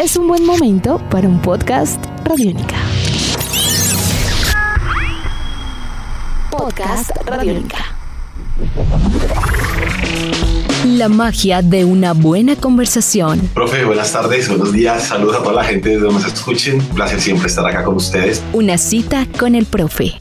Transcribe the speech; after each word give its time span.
es 0.00 0.16
un 0.16 0.26
buen 0.28 0.46
momento 0.46 0.98
para 1.10 1.28
un 1.28 1.42
podcast 1.42 2.02
Radiónica. 2.24 2.76
Podcast 6.50 7.10
Radiónica. 7.26 7.84
La 10.86 11.10
magia 11.10 11.60
de 11.60 11.84
una 11.84 12.14
buena 12.14 12.56
conversación. 12.56 13.40
Profe, 13.52 13.84
buenas 13.84 14.10
tardes, 14.10 14.48
buenos 14.48 14.72
días, 14.72 15.02
saludos 15.02 15.36
a 15.36 15.42
toda 15.42 15.56
la 15.56 15.64
gente 15.64 15.90
de 15.90 15.98
donde 15.98 16.22
nos 16.22 16.32
escuchen. 16.32 16.76
Un 16.76 16.86
placer 16.96 17.20
siempre 17.20 17.48
estar 17.48 17.66
acá 17.66 17.84
con 17.84 17.96
ustedes. 17.96 18.42
Una 18.54 18.78
cita 18.78 19.26
con 19.38 19.54
el 19.54 19.66
profe. 19.66 20.18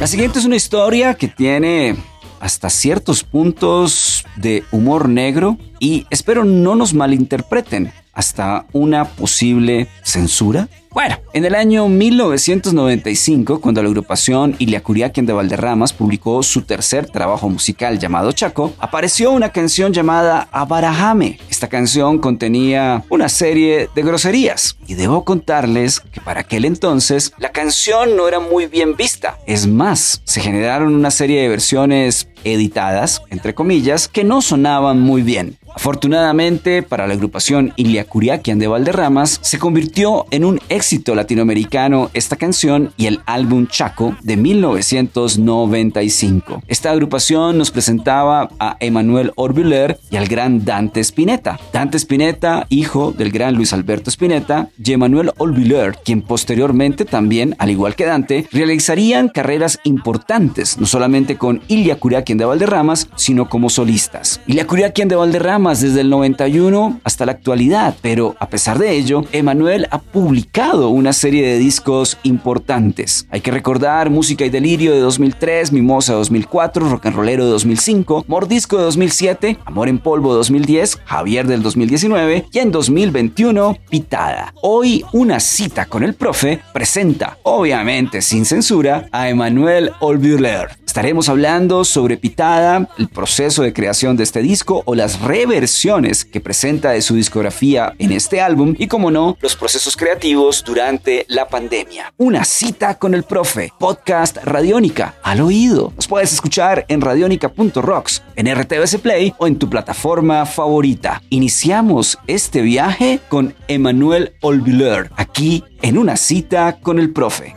La 0.00 0.08
siguiente 0.08 0.40
es 0.40 0.44
una 0.44 0.56
historia 0.56 1.14
que 1.14 1.28
tiene 1.28 1.96
hasta 2.40 2.70
ciertos 2.70 3.24
puntos 3.24 4.24
de 4.36 4.64
humor 4.72 5.08
negro 5.08 5.58
y 5.78 6.06
espero 6.10 6.44
no 6.44 6.74
nos 6.74 6.94
malinterpreten. 6.94 7.92
Hasta 8.12 8.66
una 8.72 9.04
posible 9.04 9.88
censura 10.02 10.68
bueno, 10.96 11.18
en 11.34 11.44
el 11.44 11.54
año 11.54 11.90
1995, 11.90 13.60
cuando 13.60 13.82
la 13.82 13.88
agrupación 13.90 14.56
Iliacuriaquien 14.58 15.26
de 15.26 15.34
Valderramas 15.34 15.92
publicó 15.92 16.42
su 16.42 16.62
tercer 16.62 17.04
trabajo 17.10 17.50
musical 17.50 17.98
llamado 17.98 18.32
Chaco, 18.32 18.72
apareció 18.78 19.32
una 19.32 19.52
canción 19.52 19.92
llamada 19.92 20.48
Abarajame. 20.52 21.38
Esta 21.50 21.68
canción 21.68 22.18
contenía 22.18 23.04
una 23.10 23.28
serie 23.28 23.90
de 23.94 24.02
groserías 24.02 24.78
y 24.86 24.94
debo 24.94 25.22
contarles 25.22 26.00
que 26.00 26.22
para 26.22 26.40
aquel 26.40 26.64
entonces 26.64 27.34
la 27.36 27.52
canción 27.52 28.16
no 28.16 28.26
era 28.26 28.40
muy 28.40 28.64
bien 28.64 28.96
vista. 28.96 29.36
Es 29.46 29.66
más, 29.66 30.22
se 30.24 30.40
generaron 30.40 30.94
una 30.94 31.10
serie 31.10 31.42
de 31.42 31.48
versiones 31.48 32.26
editadas, 32.42 33.20
entre 33.28 33.54
comillas, 33.54 34.08
que 34.08 34.24
no 34.24 34.40
sonaban 34.40 35.00
muy 35.00 35.20
bien. 35.20 35.58
Afortunadamente 35.74 36.82
para 36.82 37.06
la 37.06 37.12
agrupación 37.12 37.74
Iliacuriaquian 37.76 38.58
de 38.58 38.66
Valderramas, 38.66 39.38
se 39.42 39.58
convirtió 39.58 40.24
en 40.30 40.46
un 40.46 40.58
éxito 40.70 40.85
latinoamericano 41.14 42.10
esta 42.14 42.36
canción 42.36 42.92
y 42.96 43.06
el 43.06 43.20
álbum 43.26 43.66
Chaco 43.66 44.14
de 44.22 44.36
1995. 44.36 46.62
Esta 46.68 46.92
agrupación 46.92 47.58
nos 47.58 47.72
presentaba 47.72 48.48
a 48.60 48.76
Emanuel 48.78 49.32
Orbuler 49.34 49.98
y 50.10 50.16
al 50.16 50.28
gran 50.28 50.64
Dante 50.64 51.00
Spinetta. 51.00 51.58
Dante 51.72 51.98
Spinetta, 51.98 52.66
hijo 52.68 53.12
del 53.12 53.32
gran 53.32 53.56
Luis 53.56 53.72
Alberto 53.72 54.10
Spinetta, 54.10 54.68
y 54.82 54.92
Emanuel 54.92 55.32
Orbuler, 55.38 55.96
quien 56.04 56.22
posteriormente 56.22 57.04
también, 57.04 57.56
al 57.58 57.70
igual 57.70 57.96
que 57.96 58.06
Dante, 58.06 58.46
realizarían 58.52 59.28
carreras 59.28 59.80
importantes, 59.82 60.78
no 60.78 60.86
solamente 60.86 61.36
con 61.36 61.62
Iliacuriaquian 61.66 62.38
de 62.38 62.44
Valderramas, 62.44 63.08
sino 63.16 63.48
como 63.48 63.70
solistas. 63.70 64.40
Iliacuriaquian 64.46 65.08
de 65.08 65.16
Valderramas 65.16 65.80
desde 65.80 66.02
el 66.02 66.10
91 66.10 67.00
hasta 67.02 67.26
la 67.26 67.32
actualidad, 67.32 67.96
pero 68.02 68.36
a 68.38 68.48
pesar 68.48 68.78
de 68.78 68.92
ello, 68.92 69.24
Emanuel 69.32 69.88
ha 69.90 69.98
publicado 69.98 70.75
una 70.84 71.12
serie 71.12 71.46
de 71.46 71.58
discos 71.58 72.18
importantes. 72.22 73.26
Hay 73.30 73.40
que 73.40 73.50
recordar 73.50 74.10
Música 74.10 74.44
y 74.44 74.50
Delirio 74.50 74.92
de 74.92 75.00
2003, 75.00 75.72
Mimosa 75.72 76.12
de 76.12 76.18
2004, 76.18 76.88
Rock 76.88 77.06
and 77.06 77.16
Rollero 77.16 77.44
de 77.46 77.50
2005, 77.52 78.26
Mordisco 78.28 78.76
de 78.76 78.84
2007, 78.84 79.58
Amor 79.64 79.88
en 79.88 79.98
Polvo 79.98 80.32
de 80.32 80.38
2010, 80.38 80.98
Javier 81.04 81.46
del 81.46 81.62
2019 81.62 82.46
y 82.52 82.58
en 82.58 82.70
2021 82.70 83.78
Pitada. 83.88 84.52
Hoy 84.60 85.04
una 85.12 85.40
cita 85.40 85.86
con 85.86 86.02
el 86.02 86.14
profe 86.14 86.60
presenta, 86.72 87.38
obviamente 87.42 88.20
sin 88.20 88.44
censura, 88.44 89.08
a 89.12 89.28
Emanuel 89.30 89.92
Olbuler. 90.00 90.68
Estaremos 90.96 91.28
hablando 91.28 91.84
sobre 91.84 92.16
Pitada, 92.16 92.88
el 92.96 93.08
proceso 93.08 93.62
de 93.62 93.74
creación 93.74 94.16
de 94.16 94.22
este 94.22 94.40
disco 94.40 94.82
o 94.86 94.94
las 94.94 95.20
reversiones 95.20 96.24
que 96.24 96.40
presenta 96.40 96.92
de 96.92 97.02
su 97.02 97.14
discografía 97.14 97.92
en 97.98 98.12
este 98.12 98.40
álbum 98.40 98.74
y, 98.78 98.86
como 98.86 99.10
no, 99.10 99.36
los 99.42 99.56
procesos 99.56 99.94
creativos 99.94 100.64
durante 100.66 101.24
la 101.28 101.48
pandemia. 101.48 102.12
Una 102.18 102.44
cita 102.44 102.98
con 102.98 103.14
el 103.14 103.22
profe, 103.22 103.72
podcast 103.78 104.36
Radiónica, 104.38 105.14
al 105.22 105.40
oído. 105.40 105.92
Nos 105.96 106.08
puedes 106.08 106.32
escuchar 106.32 106.84
en 106.88 107.00
radionica.rocks, 107.00 108.22
en 108.34 108.54
RTVS 108.54 108.98
Play 108.98 109.32
o 109.38 109.46
en 109.46 109.58
tu 109.58 109.70
plataforma 109.70 110.44
favorita. 110.44 111.22
Iniciamos 111.30 112.18
este 112.26 112.60
viaje 112.60 113.20
con 113.28 113.54
Emanuel 113.68 114.34
Olviller, 114.42 115.10
aquí 115.16 115.64
en 115.80 115.96
una 115.96 116.16
cita 116.16 116.78
con 116.82 116.98
el 116.98 117.12
profe. 117.12 117.54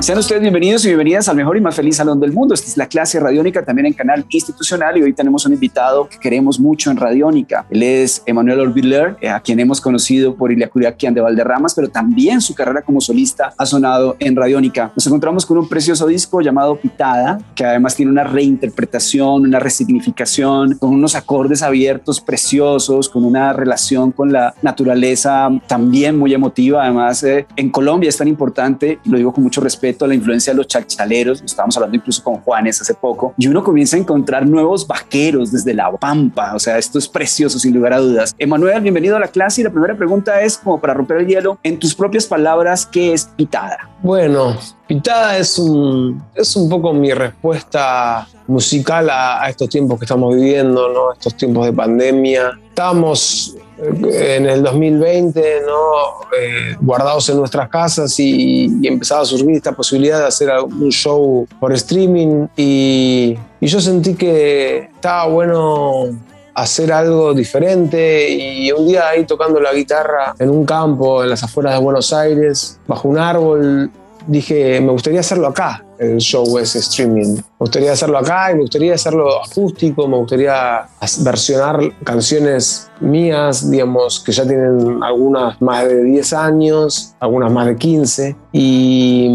Sean 0.00 0.18
ustedes 0.18 0.40
bienvenidos 0.40 0.84
y 0.84 0.88
bienvenidas 0.88 1.28
al 1.28 1.36
mejor 1.36 1.56
y 1.56 1.60
más 1.60 1.76
feliz 1.76 1.96
salón 1.96 2.18
del 2.18 2.32
mundo. 2.32 2.54
Esta 2.54 2.66
es 2.66 2.76
la 2.76 2.86
clase 2.86 3.20
radiónica 3.20 3.64
también 3.64 3.86
en 3.86 3.92
canal 3.92 4.24
institucional 4.28 4.96
y 4.98 5.02
hoy 5.02 5.12
tenemos 5.12 5.46
un 5.46 5.52
invitado 5.52 6.08
que 6.08 6.18
queremos 6.18 6.58
mucho 6.58 6.90
en 6.90 6.96
radiónica. 6.96 7.64
Él 7.70 7.82
es 7.82 8.22
Emanuel 8.26 8.60
Orviller, 8.60 9.16
eh, 9.20 9.28
a 9.28 9.40
quien 9.40 9.60
hemos 9.60 9.80
conocido 9.80 10.34
por 10.34 10.50
Iliacuriaquian 10.50 11.14
de 11.14 11.20
Valderramas, 11.20 11.74
pero 11.74 11.88
también 11.88 12.40
su 12.40 12.54
carrera 12.54 12.82
como 12.82 13.00
solista 13.00 13.52
ha 13.56 13.66
sonado 13.66 14.16
en 14.18 14.34
radiónica. 14.34 14.90
Nos 14.96 15.06
encontramos 15.06 15.46
con 15.46 15.58
un 15.58 15.68
precioso 15.68 16.06
disco 16.06 16.40
llamado 16.40 16.76
Pitada, 16.76 17.38
que 17.54 17.64
además 17.64 17.94
tiene 17.94 18.10
una 18.10 18.24
reinterpretación, 18.24 19.42
una 19.42 19.60
resignificación, 19.60 20.76
con 20.78 20.90
unos 20.90 21.14
acordes 21.14 21.62
abiertos 21.62 22.20
preciosos, 22.20 23.08
con 23.08 23.24
una 23.24 23.52
relación 23.52 24.10
con 24.12 24.32
la 24.32 24.54
naturaleza 24.62 25.50
también 25.68 26.18
muy 26.18 26.34
emotiva. 26.34 26.86
Además, 26.96 27.22
eh, 27.24 27.46
en 27.56 27.70
Colombia 27.70 28.08
es 28.08 28.16
tan 28.16 28.26
importante, 28.26 28.98
lo 29.04 29.18
digo 29.18 29.32
con 29.32 29.44
mucho 29.44 29.60
respeto, 29.60 30.06
la 30.06 30.14
influencia 30.14 30.52
de 30.52 30.56
los 30.56 30.66
chachaleros, 30.66 31.42
estábamos 31.42 31.76
hablando 31.76 31.96
incluso 31.96 32.22
con 32.22 32.36
Juanes 32.36 32.80
hace 32.80 32.94
poco, 32.94 33.34
y 33.36 33.48
uno 33.48 33.62
comienza 33.62 33.96
a 33.96 34.00
encontrar 34.00 34.46
nuevos 34.46 34.86
vaqueros 34.86 35.52
desde 35.52 35.74
la 35.74 35.90
pampa, 35.92 36.54
o 36.54 36.58
sea, 36.58 36.78
esto 36.78 36.98
es 36.98 37.06
precioso 37.06 37.58
sin 37.58 37.74
lugar 37.74 37.92
a 37.92 37.98
dudas. 37.98 38.34
Emanuel, 38.38 38.80
bienvenido 38.80 39.16
a 39.16 39.20
la 39.20 39.28
clase 39.28 39.60
y 39.60 39.64
la 39.64 39.70
primera 39.70 39.94
pregunta 39.94 40.40
es 40.40 40.56
como 40.56 40.80
para 40.80 40.94
romper 40.94 41.18
el 41.18 41.26
hielo, 41.26 41.58
en 41.62 41.78
tus 41.78 41.94
propias 41.94 42.26
palabras, 42.26 42.86
¿qué 42.86 43.12
es 43.12 43.26
pitada? 43.36 43.90
Bueno, 44.02 44.56
pitada 44.86 45.36
es 45.36 45.58
un, 45.58 46.22
es 46.34 46.56
un 46.56 46.68
poco 46.68 46.94
mi 46.94 47.12
respuesta 47.12 48.26
musical 48.46 49.10
a, 49.10 49.42
a 49.42 49.50
estos 49.50 49.68
tiempos 49.68 49.98
que 49.98 50.06
estamos 50.06 50.34
viviendo, 50.34 50.88
¿no? 50.88 51.12
estos 51.12 51.36
tiempos 51.36 51.66
de 51.66 51.72
pandemia. 51.72 52.58
Estamos 52.76 53.56
en 53.78 54.44
el 54.44 54.62
2020, 54.62 55.62
¿no? 55.66 56.28
Eh, 56.38 56.76
guardados 56.78 57.26
en 57.30 57.38
nuestras 57.38 57.70
casas 57.70 58.20
y, 58.20 58.66
y, 58.82 58.86
empezaba 58.86 59.22
a 59.22 59.24
surgir 59.24 59.52
esta 59.52 59.72
posibilidad 59.72 60.18
de 60.18 60.26
hacer 60.26 60.50
un 60.60 60.90
show 60.90 61.48
por 61.58 61.72
streaming 61.72 62.48
y, 62.54 63.34
y 63.62 63.66
yo 63.66 63.80
sentí 63.80 64.14
que 64.14 64.90
estaba 64.94 65.26
bueno 65.28 66.08
hacer 66.52 66.92
algo 66.92 67.32
diferente 67.32 68.28
y 68.28 68.70
un 68.72 68.86
día 68.86 69.08
ahí 69.08 69.24
tocando 69.24 69.58
la 69.58 69.72
guitarra 69.72 70.34
en 70.38 70.50
un 70.50 70.66
campo 70.66 71.22
en 71.22 71.30
las 71.30 71.42
afueras 71.42 71.72
de 71.72 71.78
Buenos 71.78 72.12
Aires, 72.12 72.78
bajo 72.86 73.08
un 73.08 73.16
árbol, 73.18 73.90
dije, 74.26 74.82
me 74.82 74.92
gustaría 74.92 75.20
hacerlo 75.20 75.46
acá, 75.46 75.82
el 75.98 76.18
show 76.18 76.58
ese 76.58 76.78
streaming. 76.78 77.36
Me 77.36 77.42
gustaría 77.58 77.92
hacerlo 77.92 78.18
acá 78.18 78.50
y 78.50 78.54
me 78.54 78.60
gustaría 78.62 78.94
hacerlo 78.94 79.42
acústico, 79.42 80.06
me 80.06 80.16
gustaría 80.16 80.86
versionar 81.20 81.80
canciones 82.04 82.90
mías, 83.00 83.70
digamos, 83.70 84.20
que 84.20 84.32
ya 84.32 84.46
tienen 84.46 85.02
algunas 85.02 85.60
más 85.60 85.86
de 85.86 86.02
10 86.02 86.32
años, 86.32 87.14
algunas 87.20 87.52
más 87.52 87.66
de 87.66 87.76
15, 87.76 88.36
y, 88.52 89.28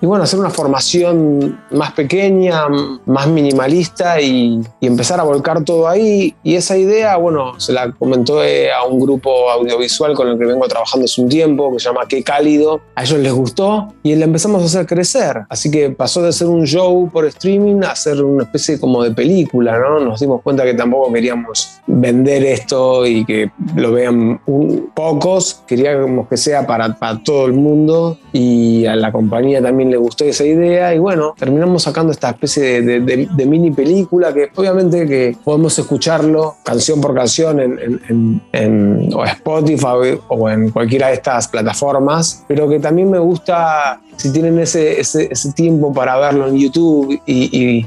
y 0.00 0.06
bueno, 0.06 0.24
hacer 0.24 0.38
una 0.38 0.50
formación 0.50 1.58
más 1.70 1.92
pequeña, 1.92 2.66
más 3.06 3.26
minimalista 3.26 4.20
y, 4.20 4.60
y, 4.80 4.86
empezar 4.86 5.18
a 5.18 5.22
volcar 5.22 5.64
todo 5.64 5.88
ahí. 5.88 6.34
Y 6.42 6.56
esa 6.56 6.76
idea, 6.76 7.16
bueno, 7.16 7.58
se 7.58 7.72
la 7.72 7.90
comentó 7.92 8.40
a 8.40 8.86
un 8.86 9.00
grupo 9.00 9.50
audiovisual 9.50 10.14
con 10.14 10.28
el 10.28 10.38
que 10.38 10.44
vengo 10.44 10.68
trabajando 10.68 11.04
hace 11.04 11.20
un 11.22 11.28
tiempo, 11.28 11.72
que 11.72 11.80
se 11.80 11.88
llama 11.88 12.02
Qué 12.06 12.22
Cálido. 12.22 12.80
A 12.94 13.04
ellos 13.04 13.18
les 13.18 13.32
gustó 13.32 13.88
y 14.02 14.14
le 14.14 14.24
empezamos 14.24 14.62
a 14.62 14.66
hacer 14.66 14.86
crecer. 14.86 15.44
Así 15.48 15.70
que 15.70 15.90
pasó 16.06 16.22
de 16.22 16.32
ser 16.32 16.46
un 16.46 16.64
show 16.64 17.10
por 17.10 17.26
streaming 17.26 17.82
a 17.82 17.96
ser 17.96 18.22
una 18.22 18.44
especie 18.44 18.78
como 18.78 19.02
de 19.02 19.10
película, 19.10 19.76
¿no? 19.76 19.98
Nos 19.98 20.20
dimos 20.20 20.40
cuenta 20.40 20.62
que 20.62 20.72
tampoco 20.72 21.12
queríamos 21.12 21.80
vender 21.84 22.44
esto 22.44 23.04
y 23.04 23.24
que 23.24 23.50
lo 23.74 23.90
vean 23.90 24.40
un, 24.46 24.88
pocos, 24.94 25.64
queríamos 25.66 26.28
que 26.28 26.36
sea 26.36 26.64
para, 26.64 26.96
todo 27.24 27.46
el 27.46 27.54
mundo 27.54 28.18
y 28.32 28.86
a 28.86 28.94
la 28.94 29.10
compañía 29.10 29.60
también 29.60 29.90
le 29.90 29.96
gustó 29.96 30.24
esa 30.24 30.44
idea. 30.44 30.94
Y 30.94 31.00
bueno, 31.00 31.34
terminamos 31.36 31.82
sacando 31.82 32.12
esta 32.12 32.30
especie 32.30 32.82
de, 32.82 33.44
mini 33.44 33.72
película 33.72 34.32
que 34.32 34.50
obviamente 34.54 35.08
que 35.08 35.36
podemos 35.42 35.76
escucharlo 35.76 36.54
canción 36.62 37.00
por 37.00 37.16
canción 37.16 37.58
en, 37.58 38.40
en, 38.52 39.12
Spotify 39.26 40.20
o 40.28 40.48
en 40.48 40.70
cualquiera 40.70 41.08
de 41.08 41.14
estas 41.14 41.48
plataformas, 41.48 42.44
pero 42.46 42.68
que 42.68 42.78
también 42.78 43.10
me 43.10 43.18
gusta 43.18 44.00
si 44.16 44.32
tienen 44.32 44.58
ese, 44.58 45.00
ese 45.00 45.52
tiempo 45.52 45.92
para 45.96 46.18
verlo 46.18 46.46
en 46.46 46.58
YouTube 46.58 47.20
y, 47.26 47.86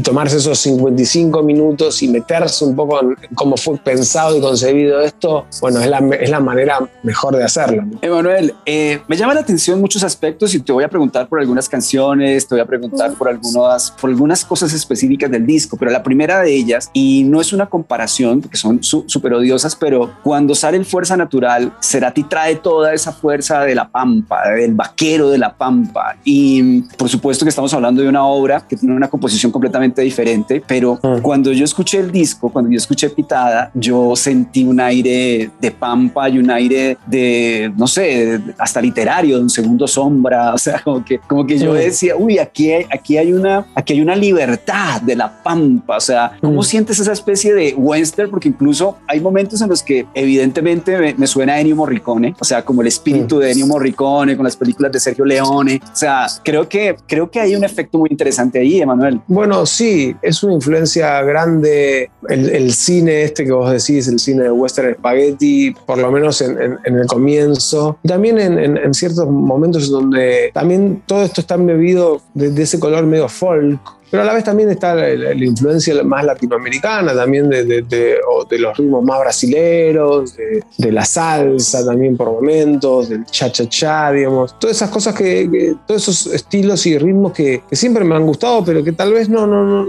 tomarse 0.00 0.36
esos 0.36 0.58
55 0.60 1.42
minutos 1.42 2.02
y 2.02 2.08
meterse 2.08 2.64
un 2.64 2.76
poco 2.76 3.00
en 3.00 3.16
cómo 3.34 3.56
fue 3.56 3.76
pensado 3.78 4.36
y 4.38 4.40
concebido 4.40 5.00
esto, 5.00 5.44
bueno, 5.60 5.80
es 5.80 5.88
la, 5.88 5.98
es 5.98 6.30
la 6.30 6.38
manera 6.38 6.78
mejor 7.02 7.36
de 7.36 7.42
hacerlo. 7.42 7.84
Emanuel, 8.00 8.54
eh, 8.64 9.00
me 9.08 9.16
llama 9.16 9.34
la 9.34 9.40
atención 9.40 9.80
muchos 9.80 10.04
aspectos 10.04 10.54
y 10.54 10.60
te 10.60 10.72
voy 10.72 10.84
a 10.84 10.88
preguntar 10.88 11.28
por 11.28 11.40
algunas 11.40 11.68
canciones, 11.68 12.46
te 12.46 12.54
voy 12.54 12.62
a 12.62 12.64
preguntar 12.64 13.14
por 13.14 13.28
algunas, 13.28 13.90
por 13.90 14.08
algunas 14.08 14.44
cosas 14.44 14.72
específicas 14.72 15.30
del 15.30 15.44
disco, 15.44 15.76
pero 15.76 15.90
la 15.90 16.02
primera 16.02 16.40
de 16.40 16.54
ellas, 16.54 16.90
y 16.92 17.24
no 17.24 17.40
es 17.40 17.52
una 17.52 17.66
comparación, 17.66 18.40
porque 18.40 18.56
son 18.56 18.82
súper 18.82 19.34
odiosas, 19.34 19.74
pero 19.74 20.12
cuando 20.22 20.54
sale 20.54 20.76
en 20.76 20.84
Fuerza 20.84 21.16
Natural, 21.16 21.72
Cerati 21.82 22.22
trae 22.22 22.54
toda 22.54 22.94
esa 22.94 23.10
fuerza 23.10 23.62
de 23.62 23.74
la 23.74 23.88
pampa, 23.88 24.48
del 24.50 24.74
vaquero 24.74 25.28
de 25.30 25.38
la 25.38 25.52
pampa. 25.52 26.16
Y 26.24 26.82
por 26.96 27.08
supuesto 27.08 27.47
que 27.48 27.50
estamos 27.50 27.72
hablando 27.72 28.02
de 28.02 28.08
una 28.08 28.24
obra 28.24 28.62
que 28.68 28.76
tiene 28.76 28.94
una 28.94 29.08
composición 29.08 29.50
completamente 29.50 30.02
diferente, 30.02 30.62
pero 30.66 30.98
mm. 31.02 31.22
cuando 31.22 31.50
yo 31.50 31.64
escuché 31.64 31.98
el 31.98 32.12
disco, 32.12 32.50
cuando 32.50 32.70
yo 32.70 32.76
escuché 32.76 33.08
Pitada, 33.08 33.70
yo 33.72 34.14
sentí 34.14 34.64
un 34.64 34.78
aire 34.80 35.50
de 35.58 35.70
pampa 35.70 36.28
y 36.28 36.38
un 36.38 36.50
aire 36.50 36.98
de, 37.06 37.72
no 37.74 37.86
sé, 37.86 38.38
hasta 38.58 38.82
literario, 38.82 39.38
de 39.38 39.42
un 39.44 39.50
segundo 39.50 39.86
sombra, 39.86 40.52
o 40.58 40.58
sea, 40.58 40.80
como 40.80 41.02
que, 41.02 41.18
como 41.20 41.46
que 41.46 41.58
yo 41.58 41.72
mm. 41.72 41.76
decía, 41.76 42.16
uy, 42.16 42.38
aquí 42.38 42.70
hay, 42.70 42.86
aquí 42.92 43.16
hay 43.16 43.32
una, 43.32 43.66
aquí 43.74 43.94
hay 43.94 44.02
una 44.02 44.14
libertad 44.14 45.00
de 45.00 45.16
la 45.16 45.42
pampa, 45.42 45.96
o 45.96 46.00
sea, 46.00 46.32
¿cómo 46.40 46.60
mm. 46.60 46.64
sientes 46.64 47.00
esa 47.00 47.12
especie 47.12 47.54
de 47.54 47.74
western? 47.74 48.30
Porque 48.30 48.48
incluso 48.48 48.98
hay 49.06 49.20
momentos 49.20 49.62
en 49.62 49.70
los 49.70 49.82
que 49.82 50.06
evidentemente 50.12 51.14
me, 51.16 51.26
suena 51.26 51.54
a 51.54 51.60
Ennio 51.60 51.76
Morricone, 51.76 52.34
o 52.38 52.44
sea, 52.44 52.62
como 52.62 52.82
el 52.82 52.88
espíritu 52.88 53.38
de 53.38 53.52
Ennio 53.52 53.66
Morricone 53.66 54.36
con 54.36 54.44
las 54.44 54.56
películas 54.56 54.92
de 54.92 55.00
Sergio 55.00 55.24
Leone, 55.24 55.80
o 55.82 55.96
sea, 55.96 56.26
creo 56.44 56.68
que, 56.68 56.96
creo 57.06 57.30
que 57.30 57.37
hay 57.38 57.54
un 57.54 57.64
efecto 57.64 57.98
muy 57.98 58.08
interesante 58.10 58.58
ahí, 58.58 58.80
Emanuel. 58.80 59.20
Bueno, 59.26 59.66
sí, 59.66 60.14
es 60.22 60.42
una 60.42 60.54
influencia 60.54 61.22
grande 61.22 62.10
el, 62.28 62.72
cine 62.72 63.22
este 63.22 63.44
que 63.44 63.52
vos 63.52 63.70
decís, 63.70 64.08
el 64.08 64.18
cine 64.18 64.44
de 64.44 64.50
western 64.50 64.94
spaghetti, 64.94 65.74
por 65.86 65.98
lo 65.98 66.10
menos 66.10 66.40
en, 66.40 66.78
el 66.84 67.06
comienzo, 67.06 67.98
también 68.02 68.38
en, 68.38 68.94
ciertos 68.94 69.28
momentos 69.28 69.90
donde 69.90 70.50
también 70.52 71.02
todo 71.06 71.22
esto 71.22 71.40
está 71.40 71.54
embebido 71.54 72.20
de 72.34 72.62
ese 72.62 72.80
color 72.80 73.06
medio 73.06 73.28
folk, 73.28 73.80
pero 74.10 74.22
a 74.22 74.26
la 74.26 74.34
vez 74.34 74.44
también 74.44 74.70
está 74.70 74.94
la, 74.94 75.32
influencia 75.34 76.02
más 76.02 76.24
latinoamericana, 76.24 77.14
también 77.14 77.48
de, 77.48 77.64
de, 77.64 78.58
los 78.58 78.76
ritmos 78.76 79.04
más 79.04 79.20
brasileros, 79.20 80.34
de, 80.36 80.92
la 80.92 81.04
salsa 81.04 81.84
también 81.84 82.16
por 82.16 82.30
momentos, 82.32 83.10
del 83.10 83.24
cha-cha-cha, 83.26 84.12
digamos. 84.12 84.58
Todas 84.58 84.76
esas 84.76 84.90
cosas 84.90 85.14
que, 85.14 85.76
todos 85.86 86.08
esos 86.08 86.34
estilos 86.34 86.86
y 86.86 86.96
ritmos 86.98 87.32
que, 87.32 87.62
siempre 87.72 88.04
me 88.04 88.14
han 88.14 88.26
gustado, 88.26 88.64
pero 88.64 88.82
que 88.82 88.92
tal 88.92 89.12
vez 89.12 89.28
no, 89.28 89.46
no, 89.46 89.86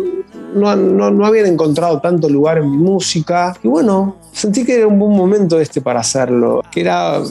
no, 0.53 0.75
no, 0.75 1.11
no 1.11 1.25
habían 1.25 1.45
encontrado 1.45 1.99
tanto 1.99 2.29
lugar 2.29 2.57
en 2.57 2.69
mi 2.69 2.77
música. 2.77 3.55
Y 3.63 3.67
bueno, 3.67 4.17
sentí 4.31 4.65
que 4.65 4.75
era 4.75 4.87
un 4.87 4.99
buen 4.99 5.15
momento 5.15 5.59
este 5.59 5.81
para 5.81 6.01
hacerlo, 6.01 6.61
que 6.71 6.81
era 6.81 7.21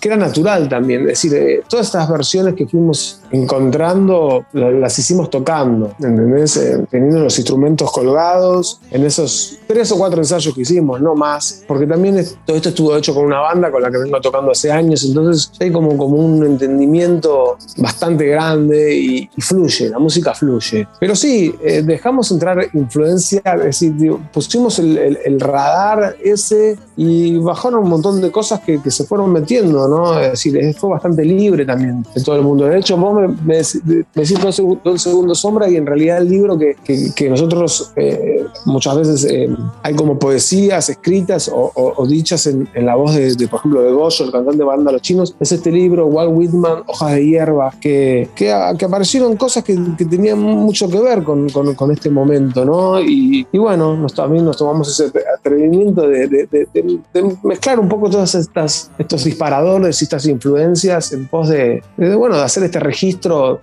que 0.00 0.08
era 0.08 0.16
natural 0.16 0.68
también. 0.68 1.02
Es 1.02 1.22
decir, 1.22 1.34
eh, 1.34 1.62
todas 1.68 1.86
estas 1.86 2.08
versiones 2.10 2.54
que 2.54 2.66
fuimos 2.66 3.19
encontrando 3.30 4.44
las 4.52 4.98
hicimos 4.98 5.30
tocando, 5.30 5.92
¿entendés? 5.98 6.56
Eh, 6.56 6.84
teniendo 6.90 7.20
los 7.20 7.38
instrumentos 7.38 7.90
colgados 7.92 8.80
en 8.90 9.04
esos 9.04 9.58
tres 9.66 9.92
o 9.92 9.98
cuatro 9.98 10.20
ensayos 10.20 10.54
que 10.54 10.62
hicimos, 10.62 11.00
no 11.00 11.14
más, 11.14 11.64
porque 11.66 11.86
también 11.86 12.24
todo 12.44 12.56
esto 12.56 12.70
estuvo 12.70 12.96
hecho 12.96 13.14
con 13.14 13.26
una 13.26 13.40
banda 13.40 13.70
con 13.70 13.82
la 13.82 13.90
que 13.90 13.98
vengo 13.98 14.20
tocando 14.20 14.50
hace 14.50 14.70
años, 14.72 15.04
entonces 15.04 15.52
hay 15.60 15.70
como, 15.70 15.96
como 15.96 16.16
un 16.16 16.44
entendimiento 16.44 17.56
bastante 17.76 18.26
grande 18.26 18.94
y, 18.96 19.30
fluye, 19.38 19.88
la 19.88 19.98
música 19.98 20.34
fluye. 20.34 20.86
Pero 20.98 21.14
sí, 21.14 21.54
eh, 21.62 21.82
dejamos 21.82 22.30
entrar 22.30 22.68
influencia, 22.74 23.42
es 23.44 23.62
decir, 23.62 23.94
pusimos 24.32 24.78
el, 24.78 25.40
radar 25.40 26.16
ese 26.22 26.76
y 26.96 27.38
bajaron 27.38 27.84
un 27.84 27.88
montón 27.88 28.20
de 28.20 28.30
cosas 28.30 28.60
que, 28.60 28.80
que 28.82 28.90
se 28.90 29.04
fueron 29.04 29.32
metiendo, 29.32 29.88
¿no? 29.88 30.18
Es 30.18 30.32
decir, 30.32 30.74
fue 30.74 30.90
bastante 30.90 31.24
libre 31.24 31.64
también 31.64 32.04
de 32.14 32.22
todo 32.22 32.36
el 32.36 32.42
mundo. 32.42 32.66
De 32.66 32.78
hecho, 32.78 32.96
vos 32.96 33.14
me, 33.14 33.19
decís 33.28 34.38
todo, 34.82 34.92
el 34.92 34.98
segundo 34.98 35.34
sombra 35.34 35.68
y 35.68 35.76
en 35.76 35.86
realidad 35.86 36.18
el 36.18 36.28
libro 36.28 36.58
que, 36.58 36.76
que, 37.14 37.30
nosotros 37.30 37.92
eh, 37.96 38.44
muchas 38.66 38.96
veces 38.96 39.24
eh, 39.24 39.48
hay 39.82 39.94
como 39.94 40.18
poesías 40.18 40.88
escritas 40.88 41.50
o, 41.52 42.06
dichas 42.06 42.46
en, 42.46 42.68
la 42.74 42.96
voz 42.96 43.14
de, 43.14 43.48
por 43.48 43.60
ejemplo, 43.60 43.82
de 43.82 43.92
Goyo, 43.92 44.24
el 44.24 44.32
cantante 44.32 44.58
de 44.58 44.64
banda 44.64 44.92
Los 44.92 45.02
Chinos, 45.02 45.34
es 45.38 45.52
este 45.52 45.70
libro, 45.70 46.06
Walt 46.06 46.32
Whitman, 46.34 46.82
Hojas 46.86 47.12
de 47.12 47.26
Hierba, 47.26 47.74
que, 47.80 48.28
que, 48.34 48.52
aparecieron 48.52 49.36
cosas 49.36 49.64
que, 49.64 49.76
tenían 49.98 50.40
mucho 50.40 50.88
que 50.88 50.98
ver 50.98 51.22
con, 51.22 51.48
con, 51.50 51.90
este 51.90 52.10
momento, 52.10 52.64
¿no? 52.64 53.00
Y, 53.00 53.46
y, 53.52 53.58
bueno, 53.58 53.96
nos, 53.96 54.14
también 54.14 54.44
nos 54.44 54.56
tomamos 54.56 54.88
ese 54.88 55.12
atrevimiento 55.38 56.06
de, 56.08 56.28
de 56.28 57.36
mezclar 57.42 57.78
un 57.78 57.88
poco 57.88 58.08
estas 58.08 58.90
estos 58.98 59.24
disparadores 59.24 60.00
y 60.00 60.04
estas 60.04 60.26
influencias 60.26 61.12
en 61.12 61.26
pos 61.26 61.48
de, 61.48 61.82
bueno, 61.96 62.36
de 62.36 62.42
hacer 62.42 62.62
este 62.64 62.80
registro 62.80 63.09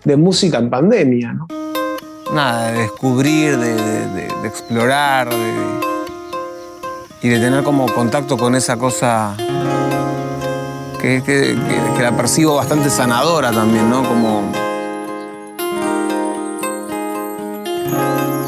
de 0.04 0.18
música 0.18 0.58
en 0.58 0.70
pandemia. 0.70 1.34
¿no? 1.34 1.48
Nada, 2.34 2.72
de 2.72 2.82
descubrir, 2.82 3.58
de, 3.58 4.28
explorar 4.46 5.30
y 7.22 7.30
de 7.30 7.40
tener 7.40 7.64
como 7.64 7.86
contacto 7.94 8.38
con 8.38 8.56
esa 8.56 8.78
cosa 8.78 9.36
que, 11.02 11.22
que, 11.24 11.56
la 12.02 12.16
percibo 12.16 12.56
bastante 12.56 12.90
sanadora 12.90 13.52
también, 13.52 13.90
¿no? 13.90 14.08
Como 14.08 14.52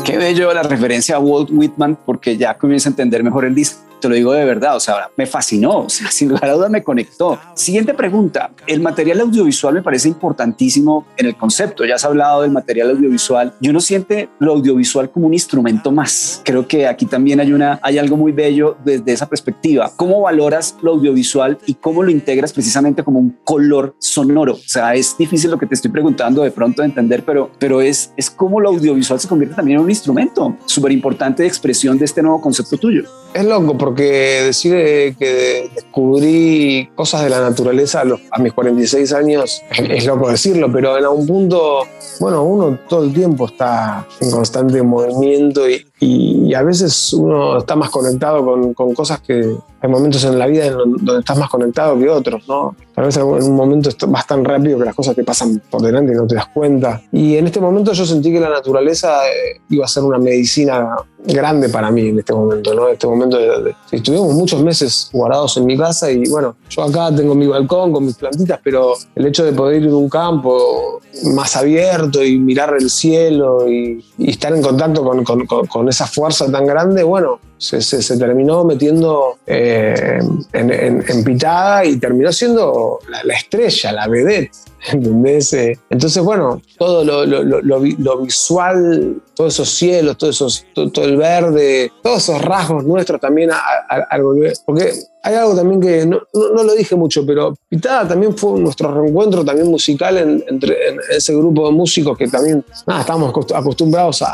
Qué 0.04 0.18
bello 0.18 0.54
la 0.54 0.64
referencia 0.64 1.16
a 1.16 1.20
Walt 1.20 1.50
Whitman 1.52 1.98
porque 2.06 2.38
ya 2.38 2.58
comienza 2.58 2.90
a 2.90 2.92
entender 2.92 3.24
mejor 3.24 3.46
el 3.46 3.56
disco 3.56 3.89
te 4.00 4.10
lo 4.10 4.16
digo 4.16 4.34
de 4.34 4.46
verdad, 4.46 4.76
o 4.76 4.80
sea, 4.80 5.10
me 5.16 5.26
fascinó, 5.26 5.82
o 5.82 5.90
sea, 5.90 6.12
sin 6.12 6.30
lugar 6.30 6.46
a 6.46 6.54
duda 6.54 6.70
me 6.70 6.84
conectó. 6.84 7.40
Siguiente 7.54 7.94
pregunta, 7.94 8.52
el 8.68 8.82
material 8.82 9.22
audiovisual 9.22 9.74
me 9.74 9.82
parece 9.82 10.08
importantísimo 10.08 11.06
en 11.18 11.28
el 11.28 11.36
concepto, 11.36 11.86
ya 11.86 11.96
has 11.96 12.06
hablado 12.06 12.42
del 12.42 12.52
material 12.52 12.92
audiovisual, 12.92 13.54
yo 13.60 13.74
no 13.74 13.82
siente 13.82 14.30
lo 14.40 14.54
audiovisual 14.54 15.10
como 15.12 15.28
un 15.28 15.34
instrumento 15.34 15.92
más, 15.92 16.42
creo 16.44 16.68
que 16.68 16.88
aquí 16.88 17.06
también 17.06 17.40
hay, 17.40 17.54
una, 17.54 17.80
hay 17.82 17.98
algo 17.98 18.18
muy 18.18 18.32
bello 18.32 18.78
desde 18.84 19.12
esa 19.12 19.28
perspectiva. 19.28 19.92
¿Cómo 19.96 20.22
valoras 20.22 20.76
lo 20.82 20.92
audiovisual 20.92 21.58
y 21.66 21.76
cómo 21.76 22.04
lo 22.04 22.12
integras 22.12 22.54
precisamente 22.54 23.04
como 23.04 23.20
un 23.20 23.38
color 23.44 23.96
sonoro? 24.00 24.54
O 24.54 24.68
sea, 24.68 24.94
es 24.96 25.18
difícil 25.18 25.52
lo 25.52 25.58
que 25.58 25.66
te 25.66 25.76
estoy 25.76 25.92
preguntando 25.92 26.44
de 26.44 26.52
pronto 26.52 26.82
de 26.82 26.88
entender, 26.88 27.24
pero, 27.26 27.52
pero 27.60 27.82
es, 27.82 28.14
es 28.18 28.30
cómo 28.30 28.60
lo 28.60 28.70
audiovisual 28.70 29.20
se 29.20 29.28
convierte 29.28 29.56
también 29.56 29.78
en 29.78 29.84
un 29.84 29.90
instrumento 29.90 30.56
súper 30.66 30.92
importante 30.92 31.44
de 31.44 31.50
expresión 31.50 31.98
de 31.98 32.06
este 32.06 32.22
nuevo 32.22 32.42
concepto 32.42 32.78
tuyo. 32.78 33.04
Es 33.34 33.46
loco 33.46 33.78
porque 33.90 34.44
decir 34.46 35.16
que 35.18 35.68
descubrí 35.74 36.92
cosas 36.94 37.24
de 37.24 37.32
la 37.32 37.42
naturaleza 37.42 38.04
a, 38.32 38.40
mis 38.40 38.54
46 38.54 39.14
años 39.14 39.64
es, 39.72 40.06
loco 40.06 40.30
decirlo, 40.30 40.72
pero 40.72 40.96
en 40.96 41.06
algún 41.06 41.26
punto, 41.26 41.88
bueno, 42.20 42.44
uno 42.44 42.78
todo 42.88 43.04
el 43.04 43.12
tiempo 43.12 43.48
está 43.48 44.06
en 44.22 44.30
constante 44.30 44.84
movimiento 44.84 45.68
y, 45.68 45.84
y, 46.00 46.54
a 46.54 46.64
veces 46.64 47.14
uno 47.14 47.58
está 47.58 47.76
más 47.76 47.90
conectado 47.90 48.44
con, 48.44 48.74
con, 48.74 48.94
cosas 48.94 49.20
que 49.22 49.56
hay 49.82 49.90
momentos 49.90 50.24
en 50.24 50.40
la 50.40 50.48
vida 50.48 50.66
en 50.66 50.74
donde 50.74 51.20
estás 51.20 51.38
más 51.38 51.50
conectado 51.50 51.98
que 51.98 52.10
otros, 52.10 52.48
¿no? 52.48 52.76
Tal 52.94 53.06
vez 53.06 53.18
en 53.18 53.24
un 53.24 53.56
momento 53.56 53.90
vas 54.08 54.28
tan 54.28 54.44
rápido 54.44 54.78
que 54.80 54.86
las 54.86 54.96
cosas 54.96 55.16
te 55.16 55.24
pasan 55.24 55.62
por 55.70 55.82
delante 55.82 56.12
y 56.12 56.16
no 56.16 56.28
te 56.28 56.36
das 56.36 56.48
cuenta. 56.48 57.02
Y 57.12 57.38
en 57.38 57.48
este 57.48 57.62
momento 57.62 57.94
yo 57.94 58.06
sentí 58.06 58.32
que 58.32 58.40
la 58.40 58.50
naturaleza 58.50 59.26
eh, 59.28 59.62
iba 59.70 59.86
a 59.86 59.88
ser 59.88 60.04
una 60.04 60.18
medicina 60.18 60.98
grande 61.24 61.70
para 61.70 61.92
mí 61.92 62.08
en 62.08 62.20
este 62.20 62.34
momento, 62.34 62.74
¿no? 62.74 62.88
Este 62.88 63.08
momento 63.08 63.38
de, 63.38 63.74
estuvimos 63.92 64.34
muchos 64.34 64.62
meses 64.64 65.10
guardados 65.12 65.58
en 65.58 65.66
mi 65.66 65.78
casa 65.78 66.12
y 66.12 66.28
bueno, 66.30 66.56
yo 66.70 66.84
acá 66.84 67.14
tengo 67.16 67.36
mi 67.36 67.48
balcón 67.48 67.92
con 67.92 68.06
mis 68.06 68.16
plantitas, 68.16 68.60
pero 68.64 68.94
el 69.16 69.26
hecho 69.26 69.44
de 69.46 69.52
poder 69.52 69.82
ir 69.82 69.90
a 69.90 69.96
un 69.96 70.10
campo 70.10 71.02
más 71.34 71.56
abierto 71.56 72.24
y 72.24 72.38
mirar 72.38 72.76
el 72.80 72.90
cielo 72.90 73.70
y, 73.70 74.04
estar 74.18 74.54
en 74.54 74.62
contacto 74.62 75.04
con, 75.04 75.24
con, 75.24 75.46
con 75.46 75.89
esa 75.90 76.08
fuerza 76.08 76.52
tan 76.52 76.66
grande, 76.66 77.04
bueno, 77.04 77.40
se, 77.60 77.82
se, 77.82 78.18
terminó 78.18 78.64
metiendo 78.64 79.38
eh, 79.46 80.20
en, 80.54 80.72
en, 80.72 81.24
pitada 81.26 81.84
y 81.84 81.98
terminó 81.98 82.32
siendo 82.32 83.00
la, 83.24 83.34
estrella, 83.34 83.92
la 83.92 84.08
vedette. 84.08 84.52
¿Entendés? 84.92 85.52
Eh, 85.54 85.78
entonces, 85.90 86.24
bueno, 86.24 86.62
todo 86.78 87.04
lo, 87.04 87.26
lo, 87.26 87.62
lo, 87.62 88.22
visual, 88.22 89.22
todos 89.36 89.54
esos 89.54 89.70
cielos, 89.70 90.18
todo, 90.18 90.30
esos, 90.30 90.66
todo, 90.74 91.04
el 91.04 91.18
verde, 91.18 91.92
todos 92.02 92.24
esos 92.24 92.42
rasgos 92.42 92.86
nuestros 92.86 93.20
también 93.20 93.50
al 93.52 94.24
volver. 94.24 94.54
Porque 94.66 94.94
hay 95.22 95.36
algo 95.36 95.54
también 95.54 95.82
que 95.82 96.06
no, 96.06 96.22
no, 96.34 96.64
lo 96.64 96.74
dije 96.74 96.96
mucho, 96.96 97.26
pero 97.26 97.54
Pitada 97.68 98.08
también 98.08 98.38
fue 98.38 98.58
nuestro 98.60 98.94
reencuentro 98.94 99.44
también 99.44 99.68
musical 99.68 100.18
entre 100.18 100.78
ese 101.12 101.36
grupo 101.36 101.68
de 101.68 101.74
músicos 101.74 102.18
que 102.18 102.28
también 102.30 102.64
nada, 102.88 103.02
estábamos 103.02 103.34
acostumbrados 103.54 104.22
a, 104.22 104.30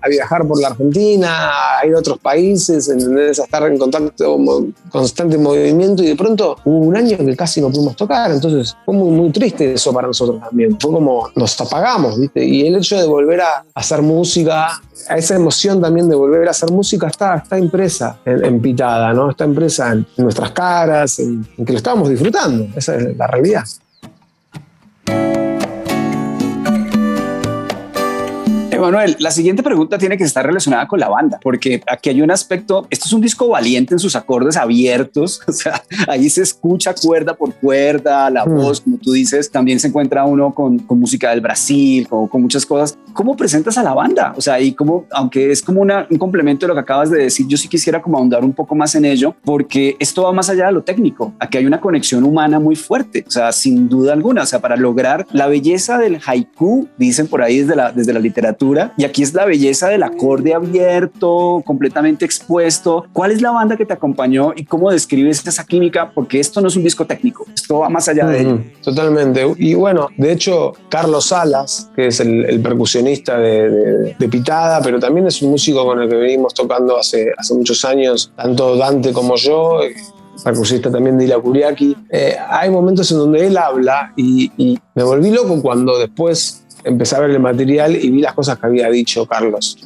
a, 0.00 0.08
viajar 0.08 0.46
por 0.46 0.60
la 0.60 0.68
Argentina, 0.68 1.78
a 1.78 1.86
ir 1.86 1.94
a 1.94 1.98
otros 1.98 2.18
países 2.18 2.65
meses, 2.68 2.88
¿entendés? 2.88 3.40
A 3.40 3.44
estar 3.44 3.62
en 3.64 3.78
contacto, 3.78 4.38
constante 4.90 5.38
movimiento 5.38 6.02
y 6.02 6.08
de 6.08 6.16
pronto 6.16 6.56
hubo 6.64 6.78
un 6.78 6.96
año 6.96 7.16
que 7.18 7.36
casi 7.36 7.60
no 7.60 7.70
pudimos 7.70 7.96
tocar, 7.96 8.30
entonces 8.30 8.76
fue 8.84 8.94
muy, 8.94 9.10
muy 9.10 9.30
triste 9.30 9.74
eso 9.74 9.92
para 9.92 10.06
nosotros 10.08 10.40
también, 10.40 10.78
fue 10.80 10.92
como 10.92 11.28
nos 11.34 11.60
apagamos, 11.60 12.18
¿viste? 12.18 12.44
Y 12.44 12.66
el 12.66 12.76
hecho 12.76 12.96
de 12.96 13.06
volver 13.06 13.40
a 13.40 13.64
hacer 13.74 14.02
música, 14.02 14.80
a 15.08 15.16
esa 15.16 15.36
emoción 15.36 15.80
también 15.80 16.08
de 16.08 16.16
volver 16.16 16.46
a 16.48 16.50
hacer 16.50 16.70
música 16.70 17.08
está, 17.08 17.36
está 17.36 17.58
impresa 17.58 18.18
en, 18.24 18.60
Pitada, 18.60 19.12
¿no? 19.12 19.30
Está 19.30 19.44
impresa 19.44 19.92
en, 19.92 20.06
nuestras 20.16 20.50
caras, 20.52 21.18
en, 21.18 21.46
en 21.56 21.64
que 21.64 21.72
lo 21.72 21.78
estábamos 21.78 22.08
disfrutando, 22.08 22.66
esa 22.74 22.96
es 22.96 23.16
la 23.16 23.26
realidad. 23.26 23.64
Manuel, 28.78 29.16
la 29.18 29.30
siguiente 29.30 29.62
pregunta 29.62 29.98
tiene 29.98 30.16
que 30.16 30.24
estar 30.24 30.44
relacionada 30.44 30.86
con 30.86 31.00
la 31.00 31.08
banda, 31.08 31.38
porque 31.42 31.80
aquí 31.86 32.10
hay 32.10 32.22
un 32.22 32.30
aspecto, 32.30 32.86
esto 32.90 33.06
es 33.06 33.12
un 33.12 33.20
disco 33.20 33.48
valiente 33.48 33.94
en 33.94 33.98
sus 33.98 34.16
acordes 34.16 34.56
abiertos, 34.56 35.40
o 35.48 35.52
sea, 35.52 35.82
ahí 36.08 36.28
se 36.30 36.42
escucha 36.42 36.94
cuerda 36.94 37.34
por 37.34 37.54
cuerda, 37.54 38.30
la 38.30 38.44
mm. 38.44 38.54
voz, 38.54 38.80
como 38.80 38.98
tú 38.98 39.12
dices, 39.12 39.50
también 39.50 39.80
se 39.80 39.88
encuentra 39.88 40.24
uno 40.24 40.54
con, 40.54 40.78
con 40.80 40.98
música 40.98 41.30
del 41.30 41.40
Brasil, 41.40 42.08
con, 42.08 42.28
con, 42.28 42.42
muchas 42.42 42.64
cosas. 42.64 42.98
¿Cómo 43.12 43.36
presentas 43.36 43.78
a 43.78 43.82
la 43.82 43.94
banda? 43.94 44.34
O 44.36 44.40
sea, 44.40 44.60
y 44.60 44.72
como, 44.72 45.06
aunque 45.10 45.50
es 45.50 45.62
como 45.62 45.80
una, 45.80 46.06
un 46.10 46.18
complemento 46.18 46.66
de 46.66 46.68
lo 46.68 46.74
que 46.74 46.80
acabas 46.80 47.10
de 47.10 47.18
decir, 47.18 47.46
yo 47.48 47.56
sí 47.56 47.68
quisiera 47.68 48.00
como 48.02 48.18
ahondar 48.18 48.44
un 48.44 48.52
poco 48.52 48.74
más 48.74 48.94
en 48.94 49.04
ello, 49.04 49.34
porque 49.44 49.96
esto 49.98 50.22
va 50.22 50.32
más 50.32 50.48
allá 50.48 50.66
de 50.66 50.72
lo 50.72 50.82
técnico. 50.82 51.34
Aquí 51.38 51.58
hay 51.58 51.66
una 51.66 51.80
conexión 51.80 52.24
humana 52.24 52.60
muy 52.60 52.76
fuerte, 52.76 53.24
o 53.26 53.30
sea, 53.30 53.52
sin 53.52 53.88
duda 53.88 54.12
alguna, 54.12 54.42
o 54.42 54.46
sea, 54.46 54.60
para 54.60 54.76
lograr 54.76 55.26
la 55.32 55.46
belleza 55.46 55.98
del 55.98 56.20
haiku, 56.24 56.88
dicen 56.98 57.26
por 57.26 57.42
ahí 57.42 57.60
desde 57.60 57.76
la, 57.76 57.92
desde 57.92 58.12
la 58.12 58.20
literatura, 58.20 58.65
y 58.96 59.04
aquí 59.04 59.22
es 59.22 59.34
la 59.34 59.44
belleza 59.44 59.88
del 59.88 60.02
acorde 60.02 60.54
abierto, 60.54 61.62
completamente 61.64 62.24
expuesto. 62.24 63.06
¿Cuál 63.12 63.30
es 63.30 63.40
la 63.40 63.50
banda 63.50 63.76
que 63.76 63.86
te 63.86 63.92
acompañó 63.92 64.52
y 64.56 64.64
cómo 64.64 64.90
describes 64.90 65.46
esa 65.46 65.64
química? 65.64 66.10
Porque 66.12 66.40
esto 66.40 66.60
no 66.60 66.68
es 66.68 66.76
un 66.76 66.82
disco 66.82 67.06
técnico, 67.06 67.46
esto 67.54 67.80
va 67.80 67.88
más 67.88 68.08
allá 68.08 68.26
de 68.26 68.40
ello. 68.40 68.60
Totalmente. 68.82 69.46
Y 69.58 69.74
bueno, 69.74 70.08
de 70.16 70.32
hecho, 70.32 70.72
Carlos 70.88 71.26
Salas, 71.26 71.90
que 71.94 72.08
es 72.08 72.20
el, 72.20 72.60
percusionista 72.60 73.38
de, 73.38 74.16
Pitada, 74.30 74.80
pero 74.82 74.98
también 74.98 75.26
es 75.28 75.40
un 75.40 75.50
músico 75.50 75.84
con 75.84 76.02
el 76.02 76.08
que 76.08 76.16
venimos 76.16 76.52
tocando 76.52 76.98
hace, 76.98 77.32
hace 77.38 77.54
muchos 77.54 77.84
años, 77.84 78.32
tanto 78.34 78.76
Dante 78.76 79.12
como 79.12 79.36
yo, 79.36 79.80
percusista 80.42 80.90
también 80.90 81.16
de 81.16 81.26
Ila 81.26 81.38
Kuriaki. 81.38 81.96
Eh, 82.10 82.36
hay 82.48 82.70
momentos 82.70 83.10
en 83.12 83.18
donde 83.18 83.46
él 83.46 83.56
habla 83.56 84.12
y, 84.16 84.50
y, 84.56 84.78
me 84.94 85.02
volví 85.02 85.30
loco 85.30 85.60
cuando 85.62 85.98
después 85.98 86.65
empecé 86.86 87.16
a 87.16 87.20
ver 87.20 87.30
el 87.30 87.40
material 87.40 87.96
y 87.96 88.10
vi 88.10 88.20
las 88.20 88.32
cosas 88.32 88.58
que 88.58 88.66
había 88.66 88.88
dicho 88.88 89.26
Carlos. 89.26 89.76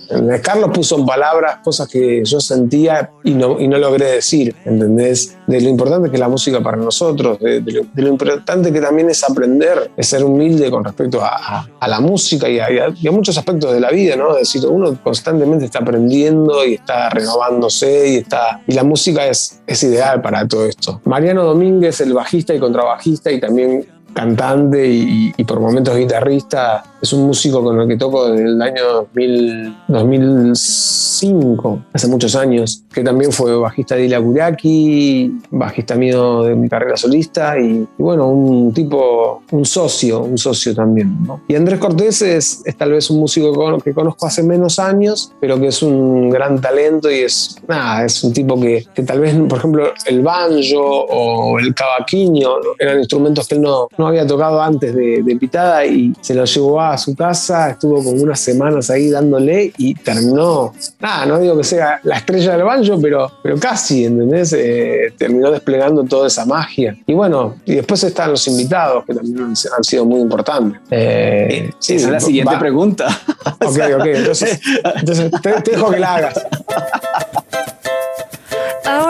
Carlos 0.42 0.71
puso 0.73 0.99
en 0.99 1.07
palabras 1.07 1.59
cosas 1.64 1.88
que 1.88 2.23
yo 2.25 2.40
sentía 2.40 3.11
y 3.25 3.33
no, 3.33 3.59
y 3.59 3.66
no 3.66 3.78
logré 3.78 4.07
decir, 4.07 4.54
¿entendés? 4.64 5.37
De 5.47 5.61
lo 5.61 5.69
importante 5.69 6.11
que 6.11 6.16
es 6.16 6.21
la 6.21 6.28
música 6.28 6.61
para 6.61 6.76
nosotros, 6.76 7.38
de, 7.40 7.61
lo, 7.95 8.09
importante 8.09 8.73
que 8.73 8.80
también 8.80 9.11
es 9.11 9.25
aprender, 9.25 9.90
es 9.97 10.07
ser 10.07 10.23
humilde 10.25 10.71
con 10.71 10.85
respecto 10.85 11.21
a, 11.23 11.66
la 11.88 12.00
música 12.00 12.49
y 12.49 12.59
a, 12.59 13.11
muchos 13.11 13.37
aspectos 13.37 13.73
de 13.73 13.80
la 13.80 13.90
vida, 13.90 14.14
¿no? 14.14 14.33
Es 14.37 14.52
decir, 14.52 14.66
uno 14.66 14.97
constantemente 15.02 15.64
está 15.64 15.80
aprendiendo 15.80 16.64
y 16.64 16.75
está 16.75 17.11
renovándose 17.11 18.09
y, 18.11 18.16
está, 18.16 18.62
y 18.66 18.75
la 18.75 18.85
música 18.85 19.26
es, 19.26 19.61
es 19.66 19.83
ideal 19.83 20.21
para 20.21 20.47
todo 20.47 20.66
esto. 20.66 21.00
Mariano 21.04 21.45
Domínguez, 21.45 22.00
el 22.00 22.12
bajista 22.12 22.54
y 22.54 22.61
contrabajista 22.61 23.33
y 23.33 23.40
también 23.40 23.87
cantante 24.14 24.87
y, 24.88 25.33
por 25.45 25.61
momentos 25.61 25.97
guitarrista 25.97 26.85
es 27.02 27.12
un 27.12 27.26
músico 27.26 27.64
con 27.64 27.81
el 27.81 27.88
que 27.88 27.97
toco 27.97 28.31
desde 28.31 28.45
el 28.45 28.61
año 28.61 29.09
2005, 29.88 31.83
hace 31.93 32.09
muchos 32.09 32.37
años, 32.37 32.85
que 32.93 33.02
también 33.02 33.33
fue 33.33 33.57
bajista 33.57 33.95
de 33.97 34.05
Ila 34.05 34.21
Kuraki, 34.21 35.40
bajista 35.50 35.95
mío 35.95 36.43
de 36.43 36.55
mi 36.55 36.69
carrera 36.69 36.99
solista 36.99 37.59
y, 37.59 37.88
bueno, 37.99 38.29
un 38.29 38.75
tipo, 38.75 39.43
un 39.50 39.64
socio, 39.64 40.21
un 40.21 40.37
socio 40.37 40.75
también. 40.75 41.17
Y 41.49 41.55
Andrés 41.55 41.79
Cortés 41.79 42.21
es, 42.23 42.62
tal 42.76 42.93
vez 42.93 43.09
un 43.11 43.21
músico 43.21 43.79
que 43.83 43.95
conozco 43.95 44.26
hace 44.26 44.43
menos 44.43 44.79
años, 44.79 45.33
pero 45.40 45.59
que 45.59 45.69
es 45.69 45.83
un 45.83 46.29
gran 46.29 46.61
talento 46.61 47.11
y 47.11 47.21
es, 47.21 47.57
nada, 47.67 48.05
es 48.05 48.23
un 48.23 48.35
tipo 48.35 48.61
que, 48.61 48.85
que 48.95 49.02
tal 49.02 49.21
vez, 49.21 49.35
por 49.49 49.57
ejemplo, 49.59 49.93
el 50.07 50.21
banjo 50.21 51.07
o 51.09 51.59
el 51.59 51.75
cavaquinho 51.75 52.57
eran 52.79 52.99
instrumentos 52.99 53.49
que 53.49 53.55
él 53.55 53.62
no, 53.62 53.88
no 54.00 54.09
había 54.09 54.26
tocado 54.26 54.61
antes 54.61 54.95
de, 54.95 55.23
de 55.23 55.37
Pitada 55.37 55.85
y 55.85 56.12
se 56.21 56.35
lo 56.35 56.45
llevó 56.45 56.80
a 56.80 56.97
su 56.99 57.14
casa, 57.14 57.71
estuvo 57.71 58.02
como 58.02 58.23
unas 58.23 58.40
semanas 58.40 58.90
ahí 58.90 59.11
dándole 59.11 59.73
y 59.76 59.95
terminó, 59.95 60.73
nada, 60.99 61.26
no 61.26 61.38
digo 61.38 61.57
que 61.57 61.64
sea 61.64 62.00
la 62.02 62.16
estrella 62.16 62.57
del 62.57 62.64
banjo, 62.64 62.99
pero, 63.00 63.30
pero 63.42 63.59
casi, 63.59 64.07
¿entendés? 64.07 64.54
Eh, 64.54 65.12
terminó 65.16 65.50
desplegando 65.50 66.02
toda 66.04 66.26
esa 66.26 66.47
magia. 66.47 66.97
Y 67.07 67.12
bueno, 67.12 67.57
y 67.64 67.75
después 67.75 68.02
están 68.02 68.30
los 68.30 68.47
invitados, 68.49 69.04
que 69.04 69.14
también 69.14 69.45
han, 69.45 69.85
sido 69.85 70.04
muy 70.04 70.21
importantes. 70.21 70.80
Eh, 70.90 71.71
esa 71.80 71.95
es 71.95 72.09
la 72.09 72.21
siguiente 72.21 72.57
pregunta. 72.59 73.07
Ok, 73.61 73.78
ok, 73.99 74.07
entonces, 74.07 74.61
entonces 74.97 75.30
te 75.42 75.71
dejo 75.71 75.90
que 75.90 75.99
la 75.99 76.14
hagas. 76.14 76.47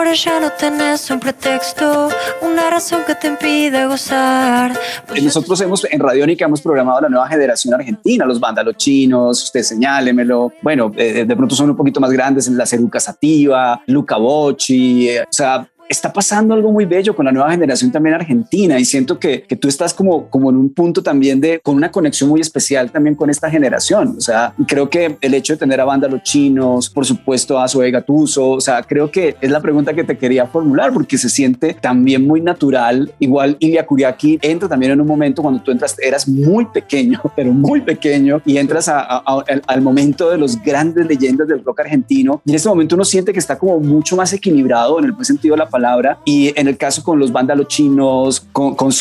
Ahora 0.01 0.15
ya 0.15 0.39
no 0.39 0.51
tenés 0.53 1.11
un 1.11 1.19
pretexto, 1.19 2.09
una 2.41 2.71
razón 2.71 3.03
que 3.05 3.13
te 3.13 3.27
impide 3.27 3.85
gozar. 3.85 4.73
Pues 5.07 5.21
nosotros 5.21 5.61
hemos, 5.61 5.85
en 5.85 5.99
Radiónica 5.99 6.45
hemos 6.45 6.59
programado 6.59 7.01
la 7.01 7.09
nueva 7.09 7.27
generación 7.27 7.75
argentina, 7.75 8.25
los 8.25 8.39
vándalos 8.39 8.77
chinos, 8.77 9.43
usted 9.43 9.61
señálemelo. 9.61 10.53
Bueno, 10.63 10.91
eh, 10.97 11.23
de 11.23 11.35
pronto 11.35 11.53
son 11.53 11.69
un 11.69 11.75
poquito 11.75 11.99
más 11.99 12.09
grandes 12.09 12.47
en 12.47 12.57
la 12.57 12.65
Ceruca 12.65 12.99
Sativa, 12.99 13.79
Luca 13.85 14.17
Bocci, 14.17 15.07
eh, 15.07 15.21
o 15.21 15.27
sea, 15.29 15.69
está 15.91 16.13
pasando 16.13 16.53
algo 16.53 16.71
muy 16.71 16.85
bello 16.85 17.15
con 17.15 17.25
la 17.25 17.31
nueva 17.31 17.51
generación 17.51 17.91
también 17.91 18.15
argentina 18.15 18.79
y 18.79 18.85
siento 18.85 19.19
que, 19.19 19.43
que, 19.43 19.55
tú 19.55 19.67
estás 19.67 19.93
como, 19.93 20.29
como 20.29 20.49
en 20.49 20.55
un 20.55 20.73
punto 20.73 21.03
también 21.03 21.41
de 21.41 21.59
con 21.59 21.75
una 21.75 21.91
conexión 21.91 22.29
muy 22.29 22.39
especial 22.39 22.91
también 22.91 23.15
con 23.15 23.29
esta 23.29 23.49
generación. 23.49 24.15
O 24.17 24.21
sea, 24.21 24.53
creo 24.67 24.89
que 24.89 25.17
el 25.19 25.33
hecho 25.33 25.53
de 25.53 25.59
tener 25.59 25.81
a 25.81 25.85
banda 25.85 26.07
los 26.07 26.23
chinos, 26.23 26.89
por 26.89 27.05
supuesto 27.05 27.59
a 27.59 27.67
Zoe 27.67 27.91
Gatuso, 27.91 28.51
o 28.51 28.61
sea, 28.61 28.81
creo 28.83 29.11
que 29.11 29.35
es 29.41 29.51
la 29.51 29.59
pregunta 29.59 29.93
que 29.93 30.03
te 30.03 30.17
quería 30.17 30.47
formular 30.47 30.93
porque 30.93 31.17
se 31.17 31.29
siente 31.29 31.73
también 31.73 32.25
muy 32.25 32.39
natural. 32.39 33.13
Igual 33.19 33.57
Ilya 33.59 33.85
Kuriaki 33.85 34.39
entra 34.41 34.69
también 34.69 34.93
en 34.93 35.01
un 35.01 35.07
momento 35.07 35.41
cuando 35.41 35.61
tú 35.61 35.71
entras, 35.71 35.97
eras 35.99 36.27
muy 36.27 36.65
pequeño, 36.65 37.21
pero 37.35 37.51
muy 37.51 37.81
pequeño 37.81 38.41
y 38.45 38.57
entras 38.57 38.87
al 38.87 39.81
momento 39.81 40.29
de 40.29 40.37
los 40.37 40.61
grandes 40.61 41.05
leyendas 41.05 41.47
del 41.47 41.63
rock 41.63 41.81
argentino 41.81 42.41
y 42.45 42.51
en 42.51 42.55
este 42.55 42.69
momento 42.69 42.95
uno 42.95 43.03
siente 43.03 43.33
que 43.33 43.39
está 43.39 43.57
como 43.57 43.79
mucho 43.79 44.15
más 44.15 44.31
equilibrado 44.31 44.99
en 44.99 45.05
el 45.05 45.11
buen 45.11 45.25
sentido 45.25 45.55
de 45.55 45.59
la 45.59 45.69
palabra 45.69 45.80
y 46.25 46.57
en 46.59 46.67
el 46.67 46.77
caso 46.77 47.03
con 47.03 47.19
los 47.19 47.31
vándalos 47.31 47.67
chinos, 47.67 48.45
con, 48.51 48.75
con 48.75 48.91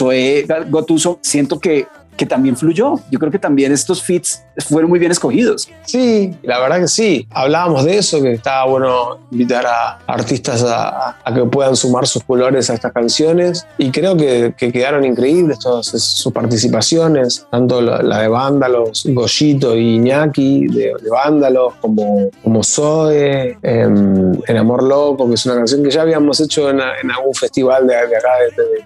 Gotuso, 0.71 1.19
siento 1.23 1.59
que 1.59 1.87
que 2.17 2.27
también 2.27 2.57
fluyó. 2.57 2.97
Yo 3.11 3.19
creo 3.19 3.33
que 3.33 3.39
también 3.39 3.73
estos 3.73 4.03
fits 4.03 4.45
fueron 4.69 4.91
muy 4.91 4.99
bien 4.99 5.11
escogidos. 5.13 5.69
Sí, 5.87 6.37
la 6.43 6.59
verdad 6.61 6.81
que 6.81 6.89
sí. 6.89 7.27
Hablábamos 7.31 7.85
de 7.85 7.99
eso, 7.99 8.21
que 8.21 8.33
estaba 8.33 8.67
bueno 8.67 9.19
invitar 9.31 9.67
a 9.67 9.99
artistas 10.07 10.65
a, 10.67 11.17
que 11.35 11.45
puedan 11.45 11.77
sumar 11.77 12.07
sus 12.07 12.23
colores 12.25 12.69
a 12.71 12.75
estas 12.75 12.93
canciones 12.93 13.67
y 13.79 13.91
creo 13.91 14.17
que, 14.17 14.55
quedaron 14.57 15.05
increíbles 15.05 15.59
todas 15.59 15.87
sus 15.87 16.33
participaciones, 16.33 17.47
tanto 17.51 17.81
la, 17.81 18.21
de 18.21 18.29
Vándalos, 18.29 19.05
Goyito 19.09 19.77
y 19.77 19.97
Iñaki 19.97 20.67
de, 20.69 20.93
de 21.01 21.11
Vándalos, 21.11 21.75
como, 21.81 22.29
como 22.43 22.63
Zoe, 22.63 23.59
en, 23.63 24.57
Amor 24.57 24.83
Loco, 24.83 25.27
que 25.27 25.35
es 25.35 25.47
una 25.47 25.55
canción 25.55 25.83
que 25.83 25.91
ya 25.91 26.03
habíamos 26.03 26.39
hecho 26.41 26.69
en, 26.69 26.81
algún 26.81 27.35
festival 27.35 27.87
de, 27.87 27.97
acá 27.97 28.33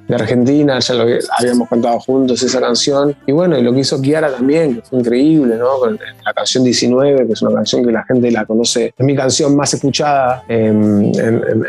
de, 0.07 0.15
Argentina, 0.15 0.79
ya 0.79 0.95
lo 0.95 1.07
habíamos 1.39 1.69
cantado 1.69 1.99
juntos 2.01 2.43
esa 2.43 2.61
canción 2.61 3.17
y 3.27 3.33
bueno, 3.33 3.59
y 3.59 3.63
lo 3.63 3.73
que 3.73 3.81
hizo 3.81 4.01
Kiara 4.01 4.31
también, 4.31 4.77
que 4.77 4.83
fue 4.83 4.99
increíble, 4.99 5.57
¿no? 5.57 5.79
Con 5.79 5.99
la 6.25 6.33
canción 6.33 6.65
19, 6.65 7.27
que 7.27 7.33
es 7.33 7.43
una 7.43 7.55
canción 7.55 7.85
que 7.85 7.93
la 7.93 8.05
gente 8.05 8.31
la 8.31 8.45
conoce, 8.45 8.95
es 8.97 9.07
mi 9.07 9.15
canción 9.15 9.57
más 9.57 9.73
escuchada 9.75 10.45
en, 10.49 11.13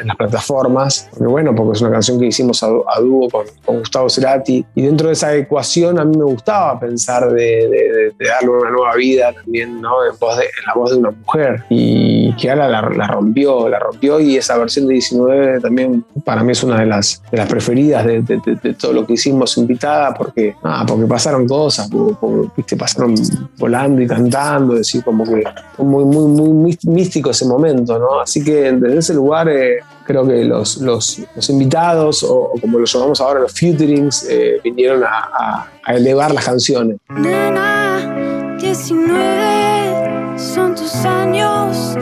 las 0.06 0.16
plataformas. 0.16 1.08
Porque 1.12 1.28
bueno, 1.28 1.56
porque 1.56 1.74
es 1.74 1.82
una 1.82 1.92
canción 1.92 2.20
que 2.20 2.28
hicimos 2.28 2.62
a, 2.64 2.68
dúo 3.00 3.30
con, 3.30 3.46
Gustavo 3.80 4.10
Cerati. 4.10 4.66
Y 4.76 4.82
dentro 4.82 5.08
de 5.08 5.14
esa 5.14 5.36
ecuación 5.36 6.00
a 6.00 6.06
mí 6.06 6.18
me 6.18 6.24
gustaba 6.24 6.80
pensar 6.80 7.32
de, 7.32 8.14
darle 8.20 8.50
una 8.50 8.70
nueva 8.72 8.96
vida 8.96 9.34
también, 9.34 9.82
¿no? 9.82 10.06
En, 10.06 10.18
voz 10.20 10.38
en 10.38 10.66
la 10.68 10.74
voz 10.74 10.92
de 10.92 10.98
una 10.98 11.12
mujer. 11.12 11.64
Y 11.70 12.34
Kiara 12.34 12.68
la, 12.68 12.82
la, 12.82 13.08
rompió, 13.08 13.70
la 13.70 13.80
rompió 13.80 14.20
y 14.20 14.38
esa 14.38 14.58
versión 14.58 14.88
de 14.88 14.94
19 14.94 15.62
también 15.62 16.06
para 16.24 16.44
mí 16.44 16.52
es 16.52 16.64
una 16.64 16.80
de 16.80 16.86
las, 16.86 17.22
de 17.32 17.38
las 17.38 17.48
preferidas 17.48 18.06
de, 18.06 18.76
todo 18.80 18.94
lo 18.94 19.06
que 19.06 19.14
hicimos 19.14 19.58
invitada 19.58 20.14
porque, 20.14 20.56
ah, 20.64 20.86
porque 20.88 21.06
pasaron 21.06 21.35
cosas, 21.44 21.90
como, 21.90 22.52
¿viste? 22.56 22.78
pasaron 22.78 23.16
volando 23.58 24.02
y 24.02 24.08
cantando, 24.08 24.76
decir, 24.76 25.04
como 25.04 25.24
que 25.24 25.44
muy, 25.78 26.06
muy, 26.06 26.28
muy 26.28 26.80
místico 26.84 27.32
ese 27.32 27.46
momento, 27.46 28.00
¿no? 28.00 28.22
Así 28.22 28.44
que 28.44 28.72
desde 28.72 28.98
ese 28.98 29.14
lugar 29.14 29.50
eh, 29.50 29.80
creo 30.06 30.26
que 30.26 30.46
los, 30.46 30.78
los, 30.78 31.22
los 31.36 31.50
invitados, 31.50 32.24
o, 32.24 32.52
como 32.62 32.80
lo 32.80 32.86
llamamos 32.86 33.20
ahora, 33.20 33.42
los 33.42 33.52
futurings, 33.52 34.28
eh, 34.30 34.60
vinieron 34.64 35.04
a, 35.04 35.68
a, 35.84 35.94
elevar 35.94 36.34
las 36.34 36.46
canciones. 36.46 36.98
Nena, 37.10 38.58
19 38.60 40.40
son 40.40 40.76
tus 40.76 40.96
años 41.06 41.96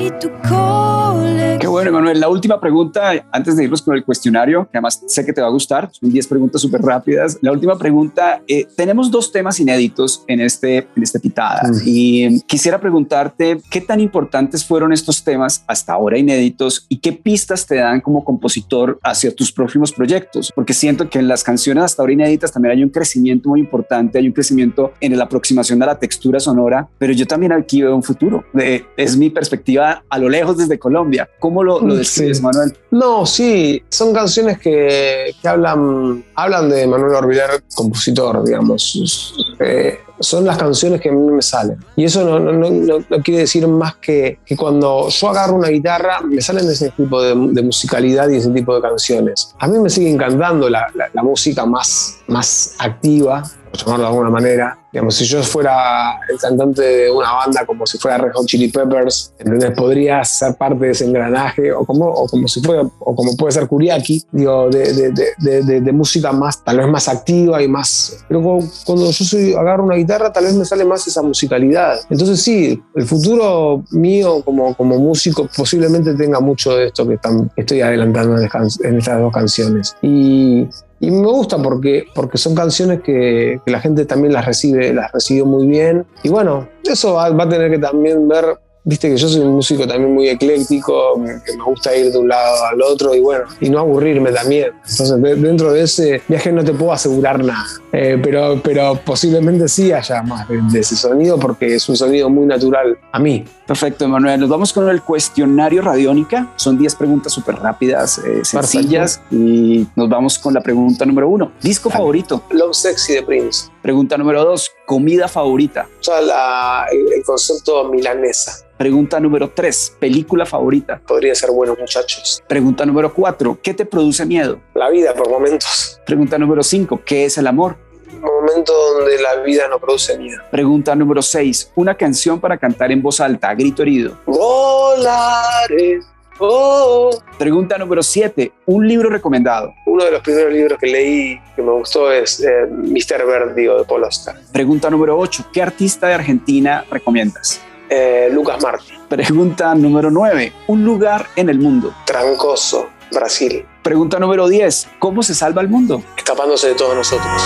y 0.00 0.10
tu 0.18 0.30
cole. 0.48 1.58
Qué 1.60 1.66
bueno, 1.66 1.90
Emanuel. 1.90 2.18
La 2.18 2.28
última 2.30 2.58
pregunta, 2.58 3.12
antes 3.30 3.54
de 3.56 3.64
irnos 3.64 3.82
con 3.82 3.94
el 3.94 4.02
cuestionario, 4.02 4.64
que 4.64 4.78
además 4.78 5.02
sé 5.06 5.26
que 5.26 5.32
te 5.34 5.42
va 5.42 5.48
a 5.48 5.50
gustar, 5.50 5.90
son 5.92 6.10
10 6.10 6.26
preguntas 6.26 6.62
súper 6.62 6.80
rápidas. 6.80 7.38
La 7.42 7.52
última 7.52 7.76
pregunta, 7.76 8.40
eh, 8.48 8.66
tenemos 8.76 9.10
dos 9.10 9.30
temas 9.30 9.60
inéditos 9.60 10.24
en 10.26 10.40
este, 10.40 10.78
en 10.96 11.02
este 11.02 11.20
pitada 11.20 11.60
Mm. 11.64 11.74
y 11.84 12.24
eh, 12.24 12.40
quisiera 12.46 12.80
preguntarte 12.80 13.60
qué 13.70 13.82
tan 13.82 14.00
importantes 14.00 14.64
fueron 14.64 14.92
estos 14.92 15.22
temas 15.22 15.62
hasta 15.66 15.92
ahora 15.92 16.16
inéditos 16.16 16.86
y 16.88 16.98
qué 16.98 17.12
pistas 17.12 17.66
te 17.66 17.76
dan 17.76 18.00
como 18.00 18.24
compositor 18.24 18.98
hacia 19.02 19.34
tus 19.34 19.52
próximos 19.52 19.92
proyectos, 19.92 20.50
porque 20.54 20.72
siento 20.72 21.10
que 21.10 21.18
en 21.18 21.28
las 21.28 21.44
canciones 21.44 21.84
hasta 21.84 22.02
ahora 22.02 22.14
inéditas 22.14 22.52
también 22.52 22.72
hay 22.72 22.82
un 22.82 22.90
crecimiento 22.90 23.50
muy 23.50 23.60
importante, 23.60 24.18
hay 24.18 24.26
un 24.26 24.32
crecimiento 24.32 24.94
en 25.00 25.16
la 25.18 25.24
aproximación 25.24 25.82
a 25.82 25.86
la 25.86 25.98
textura 25.98 26.40
sonora, 26.40 26.88
pero 26.98 27.12
yo 27.12 27.26
también 27.26 27.52
aquí 27.52 27.82
veo 27.82 27.94
un 27.94 28.02
futuro. 28.02 28.44
Eh, 28.58 28.84
es 28.96 29.16
mi 29.16 29.28
perspectiva 29.28 29.89
a 30.08 30.18
lo 30.18 30.28
lejos 30.28 30.56
desde 30.56 30.78
Colombia. 30.78 31.28
¿Cómo 31.38 31.62
lo, 31.62 31.80
lo 31.80 31.92
Sí. 31.92 31.98
describes, 31.98 32.40
Manuel? 32.42 32.76
No, 32.90 33.24
sí, 33.26 33.82
son 33.88 34.12
canciones 34.12 34.58
que, 34.58 35.32
que 35.40 35.48
hablan, 35.48 36.24
hablan 36.34 36.68
de 36.70 36.86
Manuel 36.86 37.14
Orbiler, 37.14 37.62
compositor, 37.74 38.44
digamos. 38.44 39.34
Eh, 39.60 39.98
son 40.20 40.44
las 40.44 40.58
canciones 40.58 41.00
que 41.00 41.08
a 41.08 41.12
mí 41.12 41.32
me 41.32 41.40
salen. 41.42 41.78
Y 41.96 42.04
eso 42.04 42.22
no, 42.24 42.38
no- 42.38 42.52
no- 42.52 42.70
no- 42.70 43.04
no 43.08 43.22
quiere 43.22 43.40
decir 43.40 43.66
más 43.66 43.96
que, 43.96 44.38
que 44.44 44.56
cuando 44.56 45.08
yo 45.08 45.28
agarro 45.30 45.54
una 45.54 45.68
guitarra, 45.68 46.20
me 46.20 46.42
salen 46.42 46.68
ese 46.68 46.90
tipo 46.90 47.22
de, 47.22 47.34
de 47.52 47.62
musicalidad 47.62 48.28
y 48.28 48.36
ese 48.36 48.50
tipo 48.50 48.74
de 48.74 48.82
canciones. 48.82 49.54
A 49.58 49.66
mí 49.66 49.78
me 49.78 49.88
sigue 49.88 50.10
encantando 50.10 50.68
la, 50.68 50.86
la- 50.94 51.08
la 51.12 51.22
música 51.22 51.64
más, 51.64 52.18
más 52.26 52.74
activa, 52.78 53.42
por 53.70 53.78
llamarlo 53.80 54.04
de 54.04 54.08
alguna 54.10 54.30
manera. 54.30 54.78
Digamos, 54.92 55.14
si 55.14 55.24
yo 55.24 55.42
fuera 55.42 56.18
el 56.28 56.36
cantante 56.38 56.82
de 56.82 57.10
una 57.10 57.32
banda 57.32 57.64
como 57.64 57.86
si 57.86 57.96
fuera 57.98 58.18
Red 58.18 58.32
Hot 58.34 58.46
Chili 58.46 58.68
Peppers, 58.68 59.32
¿entendés? 59.38 59.70
podría 59.72 60.24
ser 60.24 60.54
parte 60.56 60.86
de 60.86 60.90
ese 60.92 61.04
engranaje, 61.04 61.72
o 61.72 61.84
como, 61.84 62.06
o 62.06 62.26
como 62.26 62.48
si 62.48 62.60
fuera, 62.60 62.82
o 62.98 63.14
como 63.14 63.36
puede 63.36 63.52
ser 63.52 63.68
Kuriaki, 63.68 64.24
digo, 64.32 64.68
de, 64.68 64.92
de- 64.92 65.10
de- 65.38 65.80
de- 65.80 65.92
música 65.92 66.32
más, 66.32 66.64
tal 66.64 66.78
vez 66.78 66.88
más 66.88 67.08
activa 67.08 67.62
y 67.62 67.68
más. 67.68 68.24
Pero 68.28 68.42
cu- 68.42 68.64
cuando 68.86 69.10
yo 69.10 69.24
soy, 69.24 69.54
agarro 69.54 69.84
una 69.84 69.96
guitarra, 69.96 70.32
tal 70.32 70.44
vez 70.44 70.54
me 70.54 70.64
sale 70.64 70.84
más 70.84 71.06
esa 71.06 71.22
musicalidad. 71.22 71.98
Entonces, 72.08 72.40
sí, 72.42 72.82
el 72.94 73.04
futuro 73.06 73.84
mío 73.90 74.42
como, 74.44 74.74
como 74.74 74.98
músico 74.98 75.48
posiblemente 75.56 76.14
tenga 76.14 76.40
mucho 76.40 76.76
de 76.76 76.86
esto 76.86 77.06
que, 77.06 77.14
están- 77.14 77.50
estoy 77.56 77.80
adelantando 77.82 78.38
en, 78.38 78.48
en 78.84 78.98
estas 78.98 79.20
dos 79.20 79.32
canciones. 79.32 79.94
Y, 80.02 80.66
y 81.00 81.10
me 81.10 81.26
gusta 81.26 81.56
porque, 81.56 82.04
porque 82.14 82.36
son 82.36 82.54
canciones 82.54 83.00
que, 83.00 83.60
que 83.64 83.70
la 83.72 83.80
gente 83.80 84.04
también 84.04 84.34
las 84.34 84.44
recibe, 84.44 84.92
las 84.92 85.10
recibió 85.10 85.46
muy 85.46 85.66
bien. 85.66 86.06
Y 86.22 86.28
bueno, 86.28 86.68
eso 86.84 87.14
va, 87.14 87.30
va 87.30 87.44
a 87.44 87.48
tener 87.48 87.70
que 87.70 87.78
también 87.78 88.28
ver, 88.28 88.44
viste 88.84 89.08
que 89.10 89.16
yo 89.16 89.28
soy 89.28 89.40
un 89.42 89.52
músico 89.56 89.86
también 89.86 90.12
muy 90.14 90.28
ecléctico, 90.28 91.22
que 91.44 91.56
me 91.56 91.64
gusta 91.64 91.94
ir 91.96 92.10
de 92.12 92.18
un 92.18 92.28
lado 92.28 92.64
al 92.64 92.80
otro 92.82 93.14
y 93.14 93.20
bueno, 93.20 93.44
y 93.60 93.68
no 93.70 93.78
aburrirme 93.80 94.32
también. 94.32 94.70
Entonces 94.88 95.20
de- 95.22 95.36
dentro 95.36 95.72
de 95.72 95.82
ese 95.82 96.22
viaje 96.28 96.50
no 96.52 96.64
te 96.64 96.72
puedo 96.72 96.92
asegurar 96.92 97.42
nada, 97.44 97.64
Eh, 97.92 98.18
pero, 98.22 98.60
pero 98.62 98.98
posiblemente 99.04 99.68
sí 99.68 99.92
haya 99.92 100.22
más 100.22 100.48
de, 100.48 100.60
de 100.70 100.80
ese 100.80 100.94
sonido 100.96 101.38
porque 101.38 101.74
es 101.74 101.88
un 101.88 101.96
sonido 101.96 102.30
muy 102.30 102.46
natural 102.46 102.96
a 103.12 103.18
mí. 103.18 103.44
Perfecto, 103.66 104.04
Emanuel. 104.04 104.40
Nos 104.40 104.48
vamos 104.48 104.72
con 104.72 104.88
el 104.88 105.00
cuestionario 105.02 105.80
Radiónica. 105.82 106.52
Son 106.56 106.76
10 106.76 106.94
preguntas 106.96 107.32
súper 107.32 107.54
rápidas, 107.56 108.18
eh, 108.18 108.44
sencillas. 108.44 109.20
Y 109.30 109.86
nos 109.94 110.08
vamos 110.08 110.38
con 110.40 110.54
la 110.54 110.60
pregunta 110.60 111.04
número 111.06 111.28
uno. 111.28 111.52
Disco 111.62 111.88
Dale. 111.88 111.98
favorito. 111.98 112.42
Love 112.50 112.74
Sexy 112.74 113.14
de 113.14 113.22
Prince. 113.22 113.68
Pregunta 113.82 114.16
número 114.18 114.44
dos. 114.44 114.70
Comida 114.86 115.28
favorita. 115.28 115.88
O 116.00 116.02
sea, 116.02 116.20
la- 116.20 116.86
el, 116.90 117.22
concepto 117.24 117.84
milanesa. 117.84 118.66
Pregunta 118.76 119.18
número 119.20 119.50
tres. 119.54 119.94
Película 119.98 120.44
favorita. 120.46 121.00
Podría 121.06 121.34
ser 121.34 121.50
buenos 121.50 121.78
muchachos. 121.78 122.42
Pregunta 122.48 122.84
número 122.86 123.12
cuatro. 123.12 123.58
¿Qué 123.62 123.74
te 123.74 123.84
produce 123.84 124.24
miedo? 124.26 124.58
La 124.74 124.88
vida 124.90 125.14
por 125.14 125.28
momentos. 125.30 126.00
Pregunta 126.06 126.38
número 126.38 126.62
cinco. 126.62 127.00
¿Qué 127.04 127.24
es 127.26 127.38
el 127.38 127.46
amor? 127.46 127.76
Un 128.12 128.20
momento 128.22 128.72
donde 128.98 129.20
la 129.22 129.36
vida 129.36 129.68
no 129.68 129.78
produce 129.78 130.18
miedo. 130.18 130.42
Pregunta 130.50 130.94
número 130.94 131.22
seis. 131.22 131.70
Una 131.74 131.94
canción 131.94 132.40
para 132.40 132.58
cantar 132.58 132.90
en 132.92 133.00
voz 133.02 133.20
alta, 133.20 133.48
a 133.50 133.54
grito 133.54 133.82
herido. 133.82 134.16
Volaré. 134.26 136.00
Oh. 136.40 137.10
Pregunta 137.38 137.76
número 137.76 138.02
siete. 138.02 138.52
Un 138.66 138.88
libro 138.88 139.10
recomendado. 139.10 139.74
Uno 139.86 140.04
de 140.04 140.10
los 140.10 140.22
primeros 140.22 140.52
libros 140.52 140.78
que 140.78 140.86
leí 140.86 141.40
que 141.54 141.62
me 141.62 141.72
gustó 141.72 142.10
es 142.10 142.40
eh, 142.40 142.66
Mr. 142.66 143.26
Vertigo 143.26 143.78
de 143.78 143.84
Paul 143.84 144.04
Auster. 144.04 144.34
Pregunta 144.52 144.88
número 144.88 145.18
ocho. 145.18 145.44
¿Qué 145.52 145.62
artista 145.62 146.08
de 146.08 146.14
Argentina 146.14 146.84
recomiendas? 146.90 147.60
Eh, 147.90 148.30
Lucas 148.32 148.62
Martín. 148.62 148.96
Pregunta 149.08 149.74
número 149.74 150.10
9. 150.10 150.52
Un 150.68 150.84
lugar 150.84 151.26
en 151.34 151.48
el 151.48 151.58
mundo. 151.58 151.92
Trancoso, 152.06 152.88
Brasil. 153.10 153.66
Pregunta 153.82 154.18
número 154.20 154.48
10. 154.48 154.88
¿Cómo 155.00 155.22
se 155.24 155.34
salva 155.34 155.60
el 155.60 155.68
mundo? 155.68 156.02
Escapándose 156.16 156.68
de 156.68 156.74
todos 156.74 156.94
nosotros. 156.94 157.42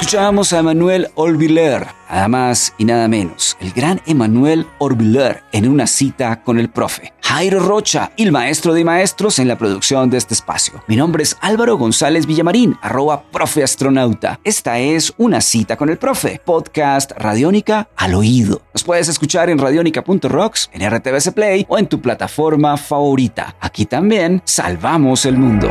Escuchábamos 0.00 0.54
a 0.54 0.60
Emmanuel 0.60 1.08
Orbiler, 1.14 1.86
nada 2.08 2.26
más 2.26 2.72
y 2.78 2.86
nada 2.86 3.06
menos, 3.06 3.58
el 3.60 3.70
gran 3.70 4.00
Emmanuel 4.06 4.66
Orbiler 4.78 5.42
en 5.52 5.68
una 5.68 5.86
cita 5.86 6.42
con 6.42 6.58
el 6.58 6.70
profe. 6.70 7.12
Jairo 7.20 7.60
Rocha, 7.60 8.10
el 8.16 8.32
maestro 8.32 8.72
de 8.72 8.82
maestros 8.82 9.38
en 9.38 9.46
la 9.46 9.58
producción 9.58 10.08
de 10.08 10.16
este 10.16 10.32
espacio. 10.32 10.82
Mi 10.88 10.96
nombre 10.96 11.22
es 11.22 11.36
Álvaro 11.42 11.76
González 11.76 12.24
Villamarín, 12.24 12.78
arroba 12.80 13.24
profe 13.24 13.62
astronauta. 13.62 14.40
Esta 14.42 14.78
es 14.78 15.12
una 15.18 15.42
cita 15.42 15.76
con 15.76 15.90
el 15.90 15.98
profe, 15.98 16.40
podcast 16.42 17.12
Radiónica 17.12 17.90
al 17.94 18.14
oído. 18.14 18.62
Nos 18.72 18.84
puedes 18.84 19.06
escuchar 19.08 19.50
en 19.50 19.58
radionica.rocks, 19.58 20.70
en 20.72 20.90
RTBC 20.90 21.32
Play 21.34 21.66
o 21.68 21.76
en 21.78 21.86
tu 21.86 22.00
plataforma 22.00 22.78
favorita. 22.78 23.54
Aquí 23.60 23.84
también 23.84 24.40
salvamos 24.46 25.26
el 25.26 25.36
mundo. 25.36 25.70